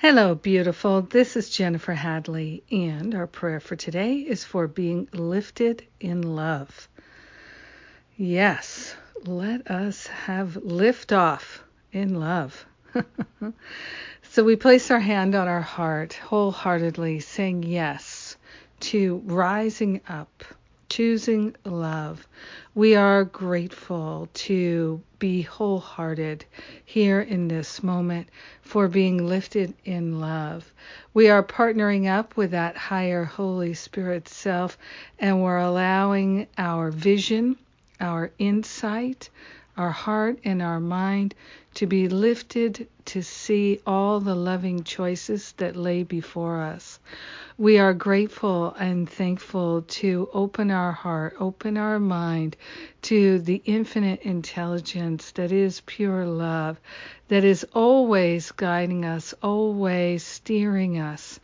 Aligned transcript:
Hello, 0.00 0.36
beautiful. 0.36 1.02
This 1.02 1.36
is 1.36 1.50
Jennifer 1.50 1.92
Hadley, 1.92 2.62
and 2.70 3.16
our 3.16 3.26
prayer 3.26 3.58
for 3.58 3.74
today 3.74 4.18
is 4.18 4.44
for 4.44 4.68
being 4.68 5.08
lifted 5.12 5.84
in 5.98 6.36
love. 6.36 6.88
Yes, 8.16 8.94
let 9.24 9.68
us 9.68 10.06
have 10.06 10.54
lift 10.54 11.12
off 11.12 11.64
in 11.90 12.20
love. 12.20 12.64
so 14.22 14.44
we 14.44 14.54
place 14.54 14.92
our 14.92 15.00
hand 15.00 15.34
on 15.34 15.48
our 15.48 15.62
heart 15.62 16.12
wholeheartedly, 16.12 17.18
saying 17.18 17.64
yes 17.64 18.36
to 18.78 19.16
rising 19.24 20.00
up 20.08 20.44
choosing 20.88 21.54
love. 21.64 22.26
We 22.74 22.94
are 22.94 23.24
grateful 23.24 24.28
to 24.34 25.02
be 25.18 25.42
wholehearted 25.42 26.44
here 26.84 27.20
in 27.20 27.48
this 27.48 27.82
moment 27.82 28.28
for 28.62 28.88
being 28.88 29.26
lifted 29.26 29.74
in 29.84 30.20
love. 30.20 30.72
We 31.12 31.28
are 31.28 31.42
partnering 31.42 32.08
up 32.08 32.36
with 32.36 32.52
that 32.52 32.76
higher 32.76 33.24
Holy 33.24 33.74
Spirit 33.74 34.28
self 34.28 34.78
and 35.18 35.42
we're 35.42 35.58
allowing 35.58 36.46
our 36.56 36.90
vision, 36.90 37.56
our 38.00 38.30
insight, 38.38 39.30
our 39.76 39.90
heart, 39.90 40.38
and 40.44 40.60
our 40.60 40.80
mind 40.80 41.34
to 41.74 41.86
be 41.86 42.08
lifted 42.08 42.88
to 43.04 43.22
see 43.22 43.80
all 43.86 44.20
the 44.20 44.34
loving 44.34 44.82
choices 44.82 45.52
that 45.58 45.76
lay 45.76 46.02
before 46.02 46.60
us. 46.60 46.98
We 47.56 47.78
are 47.78 47.94
grateful 47.94 48.74
and 48.78 49.08
thankful 49.08 49.82
to 49.82 50.28
open 50.32 50.70
our 50.70 50.92
heart, 50.92 51.36
open 51.38 51.76
our 51.76 52.00
mind 52.00 52.56
to 53.02 53.38
the 53.38 53.62
infinite 53.64 54.22
intelligence 54.22 55.30
that 55.32 55.52
is 55.52 55.82
pure 55.86 56.26
love, 56.26 56.80
that 57.28 57.44
is 57.44 57.64
always 57.72 58.50
guiding 58.52 59.04
us, 59.04 59.32
always 59.42 60.24
steering 60.24 60.98
us 60.98 61.38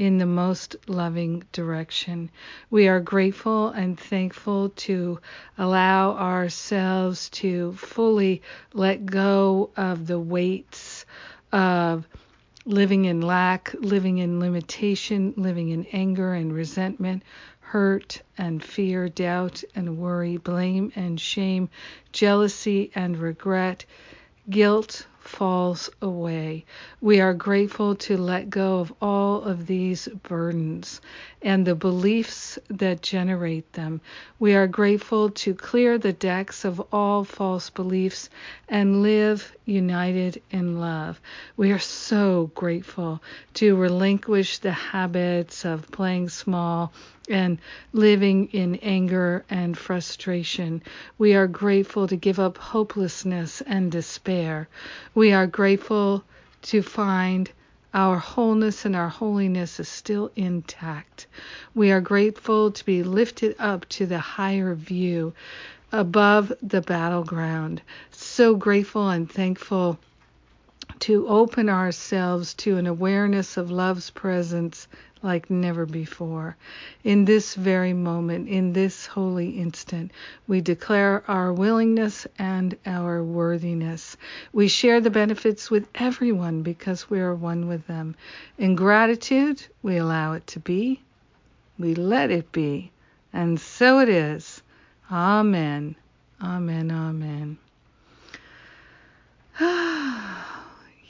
in 0.00 0.16
the 0.16 0.24
most 0.24 0.76
loving 0.88 1.44
direction. 1.52 2.30
We 2.70 2.88
are 2.88 3.00
grateful 3.00 3.68
and 3.68 4.00
thankful 4.00 4.70
to 4.70 5.20
allow 5.58 6.12
ourselves 6.12 7.28
to 7.40 7.74
fully 7.74 8.40
let 8.72 9.04
go 9.04 9.68
of 9.76 10.06
the 10.06 10.18
weights 10.18 11.04
of 11.52 12.08
living 12.64 13.04
in 13.04 13.20
lack, 13.20 13.74
living 13.78 14.16
in 14.16 14.40
limitation, 14.40 15.34
living 15.36 15.68
in 15.68 15.84
anger 15.92 16.32
and 16.32 16.50
resentment, 16.50 17.22
hurt 17.60 18.22
and 18.38 18.64
fear, 18.64 19.10
doubt 19.10 19.62
and 19.74 19.98
worry, 19.98 20.38
blame 20.38 20.90
and 20.96 21.20
shame, 21.20 21.68
jealousy 22.10 22.90
and 22.94 23.18
regret, 23.18 23.84
guilt, 24.48 25.06
falls 25.30 25.88
away. 26.02 26.64
We 27.00 27.20
are 27.20 27.32
grateful 27.32 27.94
to 28.06 28.16
let 28.16 28.50
go 28.50 28.80
of 28.80 28.92
all 29.00 29.42
of 29.42 29.68
these 29.68 30.08
burdens 30.08 31.00
and 31.40 31.64
the 31.64 31.76
beliefs 31.76 32.58
that 32.68 33.00
generate 33.00 33.72
them. 33.72 34.00
We 34.40 34.54
are 34.54 34.66
grateful 34.66 35.30
to 35.30 35.54
clear 35.54 35.98
the 35.98 36.12
decks 36.12 36.64
of 36.64 36.82
all 36.92 37.22
false 37.24 37.70
beliefs 37.70 38.28
and 38.68 39.02
live 39.02 39.54
united 39.64 40.42
in 40.50 40.80
love. 40.80 41.20
We 41.56 41.70
are 41.70 41.78
so 41.78 42.50
grateful 42.54 43.22
to 43.54 43.76
relinquish 43.76 44.58
the 44.58 44.72
habits 44.72 45.64
of 45.64 45.90
playing 45.92 46.28
small 46.28 46.92
and 47.30 47.58
living 47.92 48.48
in 48.48 48.74
anger 48.76 49.44
and 49.48 49.78
frustration. 49.78 50.82
We 51.16 51.34
are 51.34 51.46
grateful 51.46 52.08
to 52.08 52.16
give 52.16 52.40
up 52.40 52.58
hopelessness 52.58 53.60
and 53.62 53.92
despair. 53.92 54.68
We 55.20 55.32
are 55.34 55.46
grateful 55.46 56.24
to 56.62 56.80
find 56.80 57.50
our 57.92 58.16
wholeness 58.16 58.86
and 58.86 58.96
our 58.96 59.10
holiness 59.10 59.78
is 59.78 59.86
still 59.86 60.30
intact. 60.34 61.26
We 61.74 61.92
are 61.92 62.00
grateful 62.00 62.70
to 62.70 62.84
be 62.86 63.02
lifted 63.02 63.54
up 63.58 63.86
to 63.90 64.06
the 64.06 64.18
higher 64.18 64.74
view 64.74 65.34
above 65.92 66.54
the 66.62 66.80
battleground. 66.80 67.82
So 68.10 68.54
grateful 68.54 69.10
and 69.10 69.30
thankful 69.30 69.98
to 71.00 71.26
open 71.28 71.68
ourselves 71.68 72.54
to 72.54 72.76
an 72.76 72.86
awareness 72.86 73.56
of 73.56 73.70
love's 73.70 74.10
presence 74.10 74.86
like 75.22 75.50
never 75.50 75.86
before. 75.86 76.56
In 77.04 77.24
this 77.24 77.54
very 77.54 77.92
moment, 77.92 78.48
in 78.48 78.72
this 78.72 79.06
holy 79.06 79.50
instant, 79.50 80.12
we 80.46 80.60
declare 80.60 81.22
our 81.28 81.52
willingness 81.52 82.26
and 82.38 82.76
our 82.86 83.22
worthiness. 83.22 84.16
We 84.52 84.68
share 84.68 85.00
the 85.00 85.10
benefits 85.10 85.70
with 85.70 85.88
everyone 85.94 86.62
because 86.62 87.10
we 87.10 87.20
are 87.20 87.34
one 87.34 87.68
with 87.68 87.86
them. 87.86 88.16
In 88.58 88.74
gratitude, 88.76 89.62
we 89.82 89.98
allow 89.98 90.32
it 90.32 90.46
to 90.48 90.60
be, 90.60 91.02
we 91.78 91.94
let 91.94 92.30
it 92.30 92.50
be, 92.52 92.90
and 93.32 93.60
so 93.60 94.00
it 94.00 94.08
is. 94.08 94.62
Amen. 95.10 95.96
Amen. 96.42 96.90
Amen. 96.90 97.58
Ah. 99.62 99.89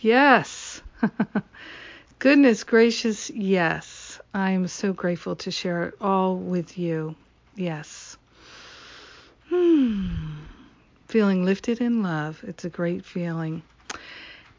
Yes. 0.01 0.83
Goodness 2.19 2.65
gracious, 2.65 3.31
yes. 3.31 4.21
I 4.35 4.51
am 4.51 4.69
so 4.69 4.93
grateful 4.93 5.37
to 5.37 5.51
share 5.51 5.85
it 5.85 5.95
all 6.01 6.37
with 6.37 6.79
you. 6.79 7.15
Yes. 7.57 8.17
Hmm. 9.49 10.11
Feeling 11.09 11.45
lifted 11.45 11.81
in 11.81 12.03
love. 12.03 12.45
It's 12.47 12.65
a 12.65 12.71
great 12.71 13.05
feeling. 13.05 13.63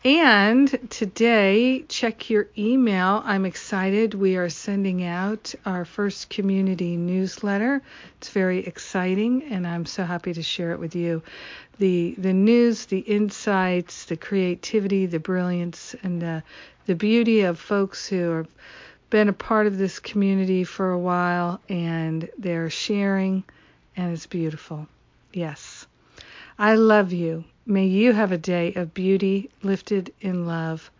And 0.03 0.89
today, 0.89 1.85
check 1.87 2.31
your 2.31 2.47
email. 2.57 3.21
I'm 3.23 3.45
excited. 3.45 4.15
We 4.15 4.35
are 4.35 4.49
sending 4.49 5.03
out 5.03 5.53
our 5.63 5.85
first 5.85 6.27
community 6.27 6.97
newsletter. 6.97 7.83
It's 8.17 8.29
very 8.29 8.65
exciting, 8.65 9.43
and 9.43 9.67
I'm 9.67 9.85
so 9.85 10.03
happy 10.03 10.33
to 10.33 10.41
share 10.41 10.71
it 10.71 10.79
with 10.79 10.95
you. 10.95 11.21
The 11.77 12.15
the 12.17 12.33
news, 12.33 12.87
the 12.87 12.97
insights, 13.01 14.05
the 14.05 14.17
creativity, 14.17 15.05
the 15.05 15.19
brilliance, 15.19 15.93
and 16.01 16.19
the 16.19 16.41
the 16.87 16.95
beauty 16.95 17.41
of 17.41 17.59
folks 17.59 18.07
who 18.07 18.31
have 18.37 18.47
been 19.11 19.29
a 19.29 19.33
part 19.33 19.67
of 19.67 19.77
this 19.77 19.99
community 19.99 20.63
for 20.63 20.89
a 20.89 20.99
while 20.99 21.61
and 21.69 22.27
they're 22.39 22.71
sharing, 22.71 23.43
and 23.95 24.11
it's 24.13 24.25
beautiful. 24.25 24.87
Yes. 25.31 25.85
I 26.59 26.75
love 26.75 27.11
you. 27.11 27.43
May 27.65 27.85
you 27.85 28.13
have 28.13 28.31
a 28.31 28.37
day 28.37 28.73
of 28.73 28.93
beauty 28.93 29.49
lifted 29.63 30.13
in 30.21 30.45
love. 30.45 30.91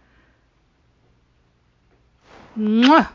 Mwah! 2.57 3.09